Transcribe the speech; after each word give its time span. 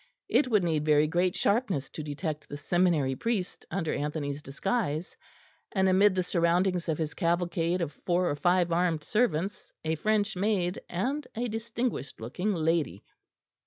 It 0.27 0.47
would 0.47 0.63
need 0.63 0.83
very 0.83 1.05
great 1.05 1.35
sharpness 1.35 1.87
to 1.91 2.01
detect 2.01 2.49
the 2.49 2.57
seminary 2.57 3.15
priest 3.15 3.67
under 3.69 3.93
Anthony's 3.93 4.41
disguise, 4.41 5.15
and 5.73 5.87
amid 5.87 6.15
the 6.15 6.23
surroundings 6.23 6.89
of 6.89 6.97
his 6.97 7.13
cavalcade 7.13 7.81
of 7.81 7.93
four 7.93 8.27
or 8.27 8.35
five 8.35 8.71
armed 8.71 9.03
servants, 9.03 9.71
a 9.85 9.93
French 9.93 10.35
maid, 10.35 10.81
and 10.89 11.27
a 11.35 11.47
distinguished 11.47 12.19
looking 12.19 12.51
lady. 12.51 13.03